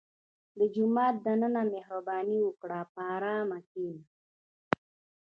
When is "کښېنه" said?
3.65-4.03